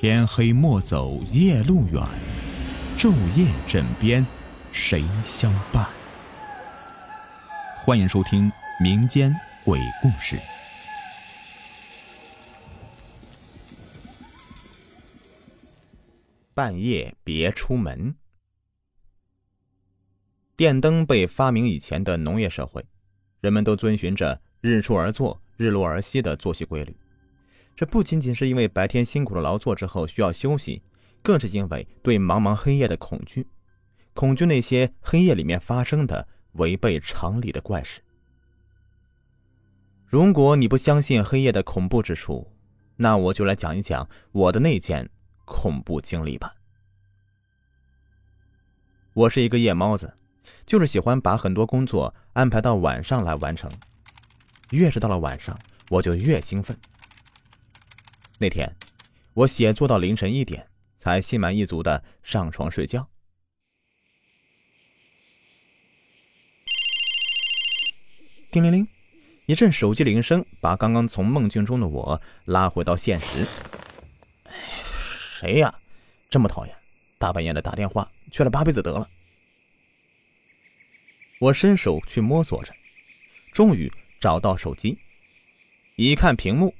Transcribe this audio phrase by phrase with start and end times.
[0.00, 2.00] 天黑莫走夜路远，
[2.96, 4.24] 昼夜枕边
[4.70, 5.88] 谁相伴？
[7.84, 8.48] 欢迎收听
[8.80, 9.34] 民间
[9.64, 10.36] 鬼故事。
[16.54, 18.14] 半夜别出门。
[20.56, 22.86] 电灯被发明以前的农业社会，
[23.40, 26.96] 人们都遵循着日出而作、日落而息的作息规律。
[27.78, 30.82] 这不仅仅是因为白天辛苦的劳作之后需要休息，
[31.22, 33.46] 更是因为对茫茫黑夜的恐惧，
[34.14, 38.00] 恐惧那些黑夜里面发生的违背常理的怪事。
[40.06, 42.50] 如果你不相信黑夜的恐怖之处，
[42.96, 45.08] 那我就来讲一讲我的那件
[45.44, 46.52] 恐怖经历吧。
[49.12, 50.12] 我是一个夜猫子，
[50.66, 53.70] 就是喜欢把很多工作安排到晚上来完成，
[54.70, 55.56] 越是到了晚上，
[55.90, 56.76] 我就越兴奋。
[58.40, 58.72] 那天，
[59.34, 63.08] 我写作到凌晨一点，才心满意足的上床睡觉。
[68.52, 68.86] 叮铃铃，
[69.46, 73.44] 一阵手机铃声把刚刚从梦境中的我拉回到现实。
[75.40, 75.74] 谁呀？
[76.30, 76.74] 这么讨厌！
[77.18, 79.10] 大半夜的打电话，缺了八辈子得了。
[81.40, 82.72] 我伸手去摸索着，
[83.52, 84.96] 终于找到手机，
[85.96, 86.72] 一看屏幕。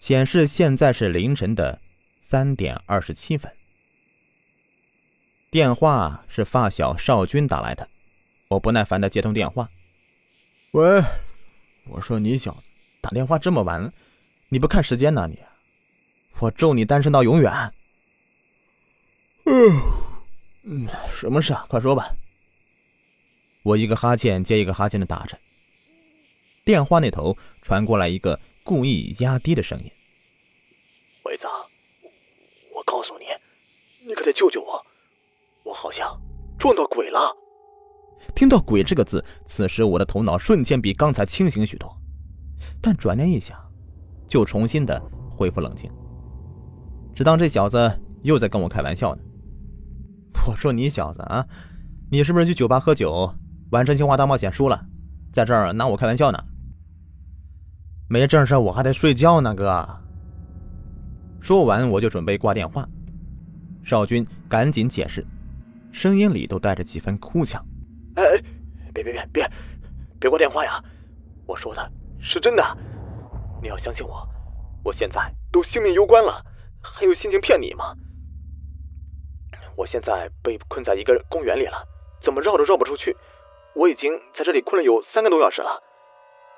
[0.00, 1.78] 显示现在是凌晨的
[2.20, 3.52] 三点二十七分。
[5.50, 7.86] 电话是发小少军打来的，
[8.48, 9.68] 我不耐烦的接通电话。
[10.70, 11.02] 喂，
[11.84, 12.62] 我说你小子
[13.00, 13.92] 打电话这么晚，
[14.48, 15.28] 你不看时间呢？
[15.28, 15.38] 你，
[16.38, 17.52] 我咒你单身到永远。
[19.44, 21.66] 嗯，什么事啊？
[21.68, 22.14] 快说吧。
[23.62, 25.38] 我一个哈欠接一个哈欠的打着，
[26.64, 28.40] 电话那头传过来一个。
[28.70, 29.90] 故意压低的声音
[31.26, 31.42] ：“伟子，
[32.72, 33.24] 我告诉你，
[34.06, 34.80] 你可得救救我，
[35.64, 36.16] 我好像
[36.56, 37.18] 撞到鬼了。”
[38.32, 41.92] 听到“鬼”这个字，此时我的头脑瞬间比刚才清醒许多，
[42.80, 43.58] 但转念一想，
[44.28, 45.90] 就重新的恢复冷静，
[47.12, 49.22] 只当这小子又在跟我开玩笑呢。
[50.46, 51.44] 我说：“你小子啊，
[52.08, 53.34] 你是不是去酒吧喝酒，
[53.72, 54.86] 玩真心话大冒险输了，
[55.32, 56.40] 在这儿拿我开玩笑呢？”
[58.12, 59.86] 没正事，我还得睡觉呢，哥。
[61.40, 62.84] 说完，我就准备挂电话。
[63.84, 65.24] 少军赶紧解释，
[65.92, 67.64] 声音里都带着几分哭腔
[68.18, 68.24] ：“哎，
[68.92, 69.48] 别别别别，
[70.18, 70.82] 别挂电话呀！
[71.46, 71.88] 我说的
[72.20, 72.76] 是真的，
[73.62, 74.28] 你要相信我。
[74.82, 76.44] 我现在都性命攸关了，
[76.82, 77.94] 还有心情骗你吗？
[79.76, 81.86] 我现在被困在一个公园里了，
[82.24, 83.16] 怎么绕都绕不出去。
[83.76, 85.80] 我已经在这里困了有三个多小时了，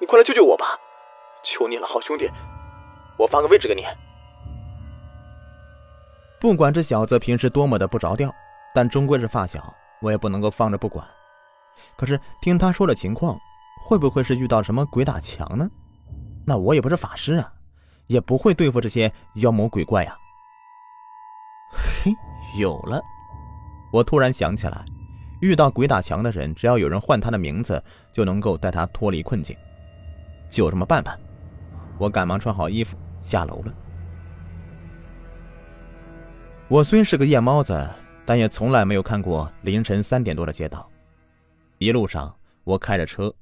[0.01, 0.65] 你快来救救我吧！”
[1.45, 2.31] 求你了，好兄弟，
[3.19, 3.83] 我发个位置给你。
[6.41, 8.33] 不管这小子平时多么的不着调，
[8.75, 11.07] 但终归是发小，我也不能够放着不管。
[11.97, 13.39] 可是听他说的情况，
[13.85, 15.69] 会不会是遇到什么鬼打墙呢？
[16.45, 17.53] 那我也不是法师啊，
[18.09, 20.17] 也不会对付这些妖魔鬼怪呀。
[21.73, 22.13] 嘿，
[22.59, 23.01] 有了！
[23.93, 24.85] 我突然想起来，
[25.41, 27.83] 遇到鬼打墙的人，只要有人唤他的名字，
[28.13, 29.57] 就能够带他脱离困境。
[30.51, 31.17] 就这么办吧。
[31.99, 33.75] 我赶忙穿好衣服下楼了。
[36.69, 37.89] 我虽是个夜猫子，
[38.25, 40.91] 但也从来没有看过凌晨三点多的街道。
[41.79, 43.35] 一路上我开着车，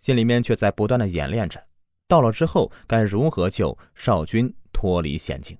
[0.00, 1.64] 心里面却在不断的演练着，
[2.08, 5.56] 到了之后该如何救少军脱离险境。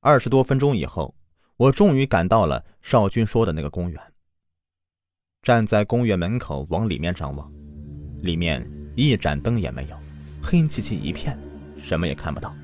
[0.00, 1.14] 二十多分钟以后，
[1.56, 4.00] 我终于赶到了少军说的那个公园。
[5.42, 7.50] 站在公园门口往里面张望，
[8.22, 8.79] 里面。
[8.94, 9.98] 一盏灯也没有，
[10.42, 11.38] 黑漆漆一片，
[11.82, 12.54] 什么也看不到。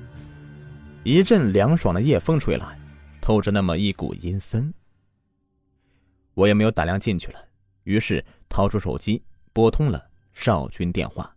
[1.03, 2.77] 一阵凉爽的夜风吹来，
[3.21, 4.73] 透着那么一股阴森。
[6.33, 7.39] 我也没有胆量进去了，
[7.83, 9.23] 于是掏出手机
[9.53, 11.33] 拨通了少军电话。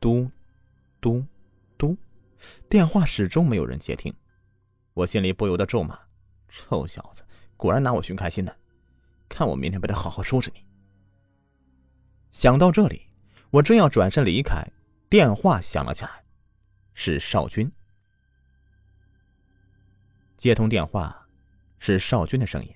[0.00, 0.28] 嘟，
[1.00, 1.22] 嘟，
[1.76, 1.96] 嘟，
[2.68, 4.12] 电话始终没有人接听，
[4.94, 5.98] 我心里不由得咒骂
[6.48, 7.22] ：“臭小子，
[7.58, 8.52] 果然拿我寻开心呢！
[9.28, 10.64] 看我明天不得好好收拾你！”
[12.30, 13.08] 想到这里，
[13.50, 14.64] 我正要转身离开，
[15.08, 16.24] 电话响了起来，
[16.94, 17.70] 是少军。
[20.36, 21.26] 接通电话，
[21.78, 22.74] 是少军的声音。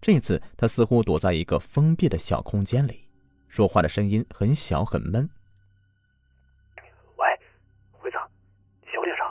[0.00, 3.08] 这一次他似乎躲在一个封闭的小空间里，
[3.48, 5.28] 说话的声音很小很闷。
[7.16, 7.40] 喂，
[7.92, 8.16] 辉子，
[8.92, 9.26] 小点声，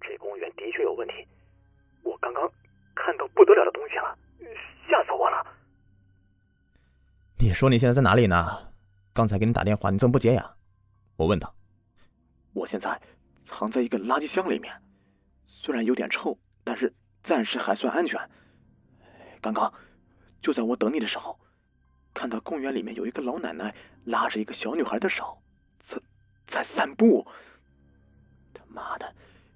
[0.00, 1.26] 这公园的确有问题。
[2.02, 2.48] 我刚刚
[2.94, 4.16] 看到不得了的东西了，
[4.88, 5.44] 吓死我了。
[7.40, 8.58] 你说你现在在哪里呢？
[9.12, 10.54] 刚才给你打电话，你怎么不接呀？
[11.14, 11.54] 我问道。
[12.52, 13.00] 我现在
[13.46, 14.74] 藏在一个垃圾箱里面，
[15.46, 16.92] 虽然有点臭，但是
[17.22, 18.18] 暂时还算安全。
[19.40, 19.72] 刚刚
[20.42, 21.38] 就在我等你的时候，
[22.12, 23.72] 看到公园里面有一个老奶奶
[24.04, 25.38] 拉着一个小女孩的手，
[25.88, 25.96] 在
[26.48, 27.24] 在散步。
[28.52, 29.14] 他妈的，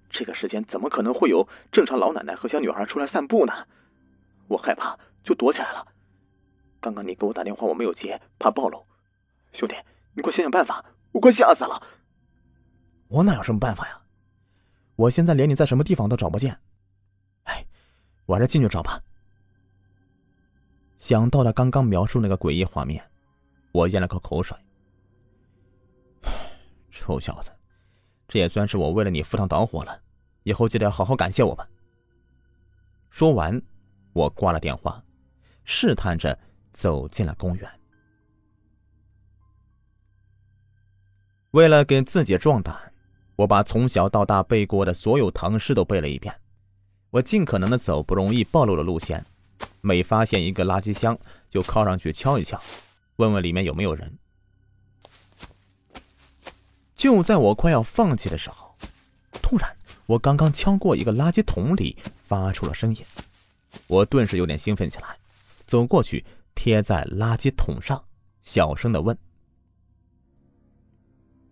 [0.09, 3.53] 这个时间怎么可能会有正常老奶奶和小女孩出来散步呢？
[4.47, 5.89] 我害怕，就躲起来了。
[6.83, 8.85] 刚刚你给我打电话，我没有接，怕暴露。
[9.55, 9.75] 兄弟，
[10.15, 11.81] 你快想想办法，我快吓死了。
[13.07, 14.01] 我哪有什么办法呀？
[14.97, 16.59] 我现在连你在什么地方都找不见。
[17.45, 17.65] 哎，
[18.27, 19.01] 我还是进去找吧。
[20.99, 23.03] 想到了刚刚描述那个诡异画面，
[23.71, 24.57] 我咽了口口水。
[26.91, 27.51] 臭小子，
[28.27, 30.01] 这也算是我为了你赴汤蹈火了，
[30.43, 31.67] 以后记得要好好感谢我吧。
[33.11, 33.61] 说完，
[34.13, 35.03] 我挂了电话，
[35.65, 36.39] 试探着
[36.73, 37.71] 走进了公园。
[41.53, 42.89] 为了给自己壮胆。
[43.35, 46.33] 我把从小到大背过的所有唐诗都背了一遍，
[47.11, 49.25] 我尽可能的走不容易暴露的路线，
[49.81, 51.19] 每发现一个垃圾箱
[51.51, 52.61] 就靠上去敲一敲，
[53.17, 54.19] 问问里面有没有人。
[56.95, 58.77] 就在我快要放弃的时候，
[59.43, 59.77] 突然
[60.07, 63.03] 我刚刚敲过一个垃圾桶里发出了声音，
[63.87, 65.17] 我顿时有点兴奋起来，
[65.67, 66.25] 走过去
[66.55, 68.05] 贴在垃圾桶上，
[68.41, 69.17] 小声的问：“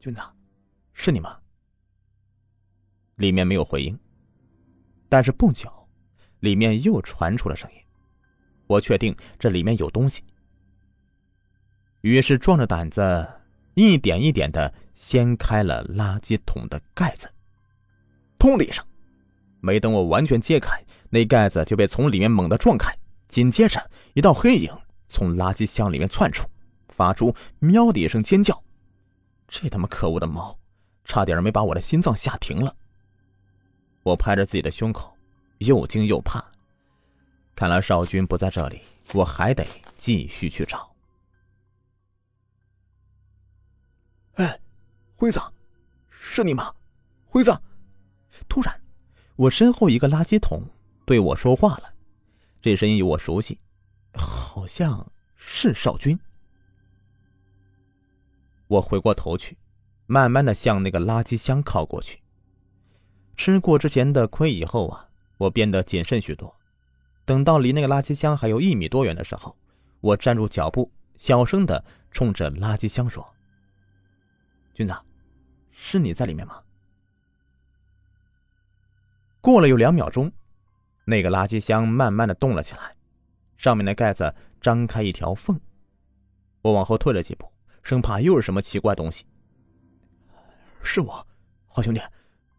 [0.00, 0.20] 君子，
[0.93, 1.38] 是你吗？”
[3.17, 3.99] 里面没有回应，
[5.08, 5.70] 但是不久，
[6.38, 7.76] 里面又传出了声音。
[8.67, 10.23] 我确定这里面有东西，
[12.03, 13.29] 于是壮着胆子，
[13.75, 17.29] 一点一点的掀开了垃圾桶的盖子。
[18.38, 18.82] 砰的一声，
[19.61, 22.91] 没等我完全揭开，那盖子就被从里面猛地撞开。
[23.29, 24.73] 紧接着，一道黑影
[25.10, 26.48] 从垃圾箱里面窜出，
[26.88, 28.62] 发出“喵”的一声尖叫。
[29.48, 30.56] 这他妈可恶的猫，
[31.04, 32.74] 差点没把我的心脏吓停了。
[34.04, 35.12] 我拍着自己的胸口，
[35.58, 36.42] 又惊又怕。
[37.54, 38.80] 看来少军不在这里，
[39.12, 39.66] 我还得
[39.98, 40.90] 继续去找。
[44.34, 44.58] 哎，
[45.16, 45.38] 辉子，
[46.08, 46.72] 是你吗？
[47.26, 47.54] 辉子！
[48.48, 48.80] 突然，
[49.36, 50.62] 我身后一个垃圾桶
[51.04, 51.92] 对我说话了，
[52.62, 53.60] 这声音我熟悉，
[54.50, 56.19] 好像是少军。
[58.67, 59.56] 我回过头去，
[60.06, 62.20] 慢慢的向那个垃圾箱靠过去。
[63.37, 65.08] 吃过之前的亏以后啊，
[65.38, 66.52] 我变得谨慎许多。
[67.25, 69.56] 等到离那个垃圾箱还有一米多远的时候，
[70.00, 73.25] 我站住脚步，小声的冲着垃圾箱说
[74.75, 74.96] ：“君子，
[75.70, 76.61] 是你在里面吗？”
[79.41, 80.32] 过了有两秒钟，
[81.05, 82.96] 那个垃圾箱慢慢的动了起来，
[83.60, 85.60] 上面的盖子张开一条缝。
[86.62, 87.46] 我往后退了几步，
[87.82, 89.26] 生怕又是什么奇怪东西。
[90.82, 91.26] 是我，
[91.68, 92.00] 好兄弟。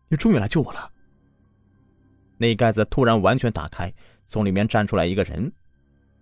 [0.10, 0.92] 你终于来救我了！
[2.38, 3.92] 那盖子突然完全打开，
[4.28, 5.52] 从里面站出来一个人。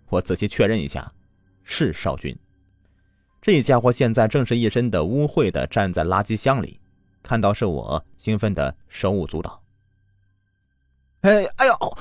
[0.07, 1.11] 我仔细确认一下，
[1.65, 2.33] 是少军。
[3.41, 6.79] 这家伙现在正是一身的污秽的站在垃圾箱里，
[7.21, 9.61] 看到是我，兴奋的手舞足蹈。
[11.19, 11.97] 哎，哎呦！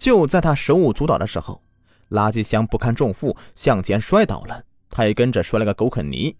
[0.00, 1.62] 就在他手舞足蹈的时候，
[2.08, 6.34] 垃圾箱不堪重负向前摔倒了，他也跟着摔了个狗啃泥。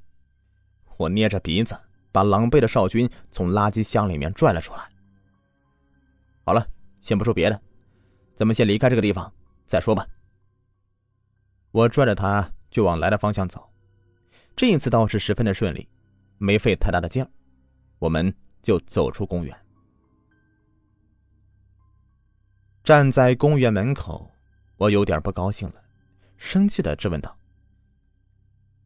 [0.97, 1.76] 我捏着鼻子。
[2.12, 4.81] 把狼狈的少军从垃圾箱里面拽了出来。
[6.45, 6.67] 好了，
[7.00, 7.62] 先不说别的，
[8.35, 9.33] 咱们先离开这个地方
[9.64, 10.05] 再说吧。
[11.71, 13.64] 我拽着他就往来的方向走，
[14.57, 15.88] 这一次倒是十分的顺利，
[16.38, 17.31] 没费太大的劲儿，
[18.00, 19.57] 我们就走出公园。
[22.83, 24.31] 站在公园门口，
[24.79, 25.75] 我有点不高兴了，
[26.39, 27.37] 生气的质问道：“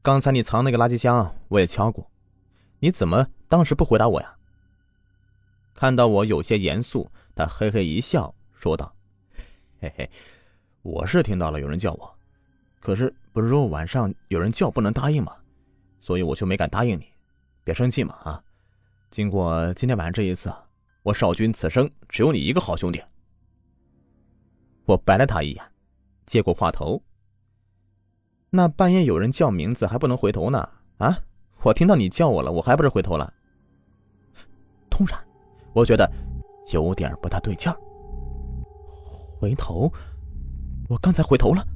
[0.02, 2.10] 刚才你藏那个垃圾箱，我也敲过。”
[2.80, 4.34] 你怎么当时不回答我呀？
[5.74, 8.94] 看到我有些严肃，他嘿嘿一笑，说道
[9.80, 10.10] ：“嘿嘿，
[10.82, 12.18] 我是听到了有人叫我，
[12.80, 15.34] 可是不是说晚上有人叫不能答应吗？
[16.00, 17.06] 所以我就没敢答应你。
[17.62, 18.42] 别生气嘛啊！
[19.10, 20.52] 经过今天晚上这一次，
[21.04, 23.00] 我少君此生只有你一个好兄弟。”
[24.86, 25.64] 我白了他一眼，
[26.26, 27.02] 接过话头
[28.50, 30.68] ：“那半夜有人叫名字还不能回头呢？
[30.98, 31.18] 啊？”
[31.64, 33.32] 我听到你叫我了，我还不是回头了。
[34.90, 35.18] 突然，
[35.72, 36.06] 我觉得
[36.72, 37.76] 有点不大对劲儿。
[39.40, 39.90] 回头，
[40.90, 41.66] 我刚才回头了。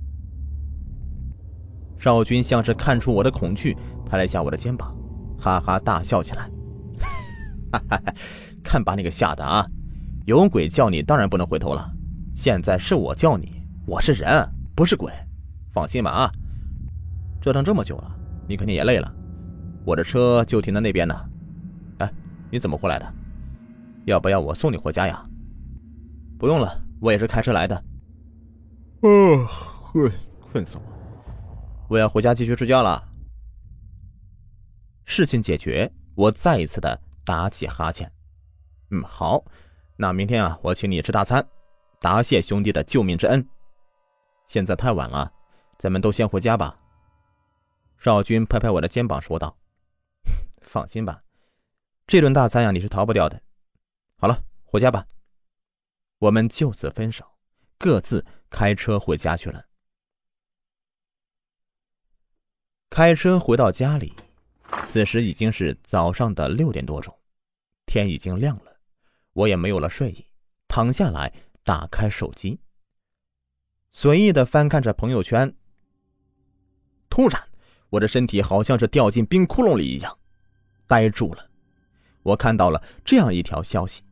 [1.98, 3.74] 少军像是看出我的恐惧，
[4.04, 4.94] 拍了一下我的肩膀，
[5.40, 6.50] 哈哈大笑起来。
[7.72, 8.02] 哈哈，
[8.62, 9.66] 看把你给吓的啊！
[10.26, 11.90] 有鬼叫你，当然不能回头了。
[12.38, 15.12] 现在是我叫你，我是人，不是鬼。
[15.72, 16.30] 放心吧啊！
[17.40, 18.16] 折腾这么久了，
[18.46, 19.12] 你肯定也累了。
[19.84, 21.30] 我的车就停在那边呢，
[21.98, 22.08] 哎，
[22.48, 23.14] 你怎么过来的？
[24.04, 25.20] 要不要我送你回家呀？
[26.38, 27.74] 不用了，我也是开车来的。
[27.74, 27.82] 啊，
[29.90, 30.12] 困
[30.52, 30.82] 困死我！
[31.88, 33.02] 我要回家继续睡觉了。
[35.06, 38.08] 事情解决，我再一次的打起哈欠。
[38.92, 39.44] 嗯，好，
[39.96, 41.44] 那明天啊，我请你吃大餐，
[42.00, 43.46] 答谢兄弟的救命之恩。
[44.46, 45.32] 现在太晚了，
[45.78, 46.78] 咱们都先回家吧。
[47.98, 49.56] 少军拍拍我的肩膀说道
[50.62, 51.22] ：“放心吧，
[52.06, 53.40] 这顿大餐呀，你是逃不掉的。
[54.16, 55.06] 好了，回家吧。”
[56.20, 57.24] 我们就此分手，
[57.78, 59.64] 各自开车回家去了。
[62.90, 64.12] 开车回到家里，
[64.86, 67.16] 此时已经是早上的六点多钟，
[67.86, 68.76] 天已经亮了，
[69.32, 70.26] 我也没有了睡意，
[70.66, 71.32] 躺下来
[71.68, 72.58] 打开手机，
[73.90, 75.54] 随意的翻看着朋友圈。
[77.10, 77.38] 突然。
[77.90, 80.18] 我的身体好像是掉进冰窟窿里一样，
[80.86, 81.50] 呆住了。
[82.22, 84.02] 我看到了这样一条消息，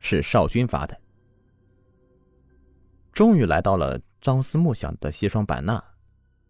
[0.00, 1.00] 是少军发的。
[3.12, 5.82] 终于来到了朝思暮想的西双版纳，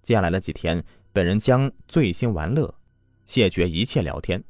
[0.03, 2.75] 接下来的几天，本人将醉心玩乐，
[3.27, 4.43] 谢绝一切聊天。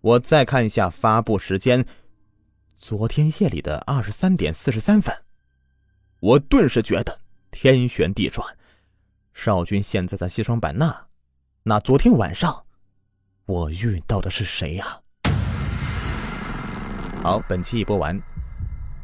[0.00, 1.86] 我再看一下发布时间，
[2.78, 5.14] 昨天夜里的二十三点四十三分，
[6.20, 8.46] 我顿时觉得天旋地转。
[9.32, 11.06] 少军现在在西双版纳，
[11.62, 12.66] 那昨天晚上
[13.46, 15.00] 我遇到的是谁呀？
[17.22, 18.20] 好，本期已播完，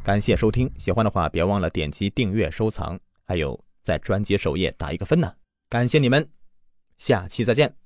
[0.04, 5.34] 感谢收听，喜欢的话别忘了点击订阅、收藏，还有在专辑首页打一个分呢，
[5.68, 6.28] 感谢你们，
[6.98, 7.79] 下期再见。